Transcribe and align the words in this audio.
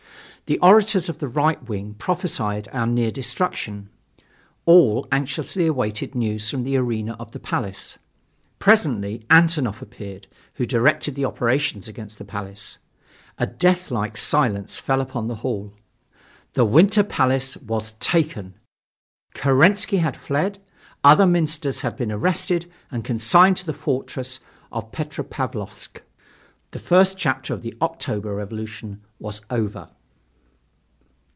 The 0.47 0.59
orators 0.59 1.07
of 1.07 1.19
the 1.19 1.29
right 1.29 1.65
wing 1.69 1.93
prophesied 1.93 2.67
our 2.73 2.85
near 2.85 3.09
destruction. 3.09 3.87
All 4.65 5.07
anxiously 5.09 5.65
awaited 5.65 6.13
news 6.13 6.49
from 6.49 6.63
the 6.63 6.75
arena 6.75 7.15
of 7.21 7.31
the 7.31 7.39
Palace. 7.39 7.97
Presently 8.59 9.25
Antonoff 9.31 9.81
appeared, 9.81 10.27
who 10.55 10.65
directed 10.65 11.15
the 11.15 11.23
operations 11.23 11.87
against 11.87 12.17
the 12.17 12.25
Palace. 12.25 12.79
A 13.37 13.47
death 13.47 13.89
like 13.91 14.17
silence 14.17 14.77
fell 14.77 14.99
upon 14.99 15.29
the 15.29 15.35
hall. 15.35 15.71
The 16.51 16.65
Winter 16.65 17.03
Palace 17.05 17.55
was 17.55 17.93
taken; 17.93 18.55
Kerensky 19.33 19.99
had 19.99 20.17
fled; 20.17 20.57
other 21.01 21.25
ministers 21.25 21.79
had 21.79 21.95
been 21.95 22.11
arrested 22.11 22.69
and 22.91 23.05
consigned 23.05 23.55
to 23.55 23.65
the 23.65 23.71
fortress 23.71 24.41
of 24.69 24.91
Petropavlovsk. 24.91 26.01
The 26.71 26.79
first 26.79 27.17
chapter 27.17 27.53
of 27.53 27.61
the 27.61 27.73
October 27.81 28.35
revolution 28.35 28.99
was 29.17 29.39
over. 29.49 29.87